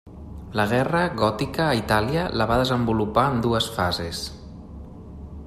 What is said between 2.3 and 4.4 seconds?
la va desenvolupar en dues fases.